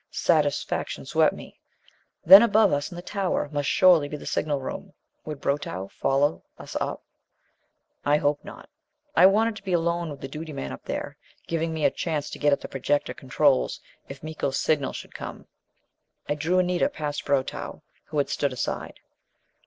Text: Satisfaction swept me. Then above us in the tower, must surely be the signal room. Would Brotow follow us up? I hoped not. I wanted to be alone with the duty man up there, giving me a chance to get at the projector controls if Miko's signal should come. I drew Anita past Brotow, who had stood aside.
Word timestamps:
Satisfaction 0.09 1.05
swept 1.05 1.35
me. 1.35 1.59
Then 2.25 2.41
above 2.41 2.73
us 2.73 2.89
in 2.91 2.95
the 2.95 3.03
tower, 3.03 3.47
must 3.51 3.69
surely 3.69 4.07
be 4.07 4.17
the 4.17 4.25
signal 4.25 4.59
room. 4.59 4.93
Would 5.25 5.39
Brotow 5.39 5.89
follow 5.91 6.43
us 6.57 6.75
up? 6.81 7.03
I 8.03 8.17
hoped 8.17 8.43
not. 8.43 8.67
I 9.15 9.27
wanted 9.27 9.55
to 9.57 9.63
be 9.63 9.73
alone 9.73 10.09
with 10.09 10.19
the 10.19 10.27
duty 10.27 10.53
man 10.53 10.71
up 10.71 10.85
there, 10.85 11.17
giving 11.45 11.71
me 11.71 11.85
a 11.85 11.91
chance 11.91 12.31
to 12.31 12.39
get 12.39 12.51
at 12.51 12.61
the 12.61 12.67
projector 12.67 13.13
controls 13.13 13.79
if 14.09 14.23
Miko's 14.23 14.59
signal 14.59 14.93
should 14.93 15.13
come. 15.13 15.45
I 16.27 16.33
drew 16.33 16.57
Anita 16.57 16.89
past 16.89 17.23
Brotow, 17.23 17.83
who 18.05 18.17
had 18.17 18.29
stood 18.29 18.53
aside. 18.53 19.01